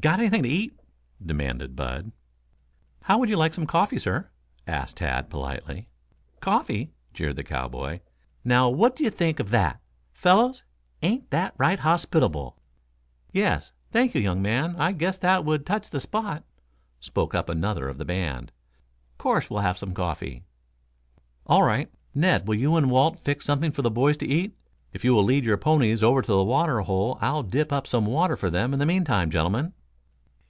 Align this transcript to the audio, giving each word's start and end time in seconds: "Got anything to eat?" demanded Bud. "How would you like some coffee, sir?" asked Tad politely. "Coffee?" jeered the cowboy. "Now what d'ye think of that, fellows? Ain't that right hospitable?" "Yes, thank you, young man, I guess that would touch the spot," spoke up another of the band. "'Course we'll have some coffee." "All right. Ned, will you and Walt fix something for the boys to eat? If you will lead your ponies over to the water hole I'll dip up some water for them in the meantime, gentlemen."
"Got 0.00 0.20
anything 0.20 0.44
to 0.44 0.48
eat?" 0.48 0.78
demanded 1.26 1.74
Bud. 1.74 2.12
"How 3.02 3.18
would 3.18 3.28
you 3.28 3.36
like 3.36 3.52
some 3.52 3.66
coffee, 3.66 3.98
sir?" 3.98 4.28
asked 4.64 4.98
Tad 4.98 5.28
politely. 5.28 5.88
"Coffee?" 6.38 6.92
jeered 7.12 7.34
the 7.34 7.42
cowboy. 7.42 7.98
"Now 8.44 8.68
what 8.70 8.94
d'ye 8.94 9.10
think 9.10 9.40
of 9.40 9.50
that, 9.50 9.80
fellows? 10.12 10.62
Ain't 11.02 11.28
that 11.30 11.52
right 11.58 11.80
hospitable?" 11.80 12.56
"Yes, 13.32 13.72
thank 13.90 14.14
you, 14.14 14.20
young 14.20 14.40
man, 14.40 14.76
I 14.76 14.92
guess 14.92 15.18
that 15.18 15.44
would 15.44 15.66
touch 15.66 15.90
the 15.90 15.98
spot," 15.98 16.44
spoke 17.00 17.34
up 17.34 17.48
another 17.48 17.88
of 17.88 17.98
the 17.98 18.04
band. 18.04 18.52
"'Course 19.18 19.50
we'll 19.50 19.62
have 19.62 19.78
some 19.78 19.94
coffee." 19.94 20.44
"All 21.44 21.64
right. 21.64 21.90
Ned, 22.14 22.46
will 22.46 22.54
you 22.54 22.76
and 22.76 22.88
Walt 22.88 23.18
fix 23.18 23.44
something 23.46 23.72
for 23.72 23.82
the 23.82 23.90
boys 23.90 24.16
to 24.18 24.28
eat? 24.28 24.54
If 24.92 25.04
you 25.04 25.12
will 25.12 25.24
lead 25.24 25.44
your 25.44 25.56
ponies 25.56 26.04
over 26.04 26.22
to 26.22 26.32
the 26.34 26.44
water 26.44 26.82
hole 26.82 27.18
I'll 27.20 27.42
dip 27.42 27.72
up 27.72 27.88
some 27.88 28.06
water 28.06 28.36
for 28.36 28.48
them 28.48 28.72
in 28.72 28.78
the 28.78 28.86
meantime, 28.86 29.28
gentlemen." 29.28 29.72